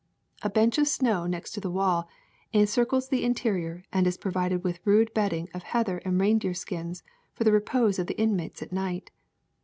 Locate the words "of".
0.79-0.87, 5.53-5.61, 7.99-8.07